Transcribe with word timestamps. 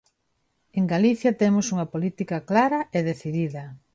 En 0.77 0.83
Galicia 0.93 1.37
temos 1.41 1.65
unha 1.73 1.89
política 1.93 2.37
clara 2.49 2.79
e 2.97 2.99
decidida. 3.09 3.63